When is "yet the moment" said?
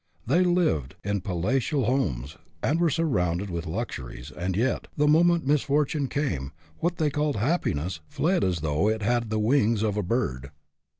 4.55-5.45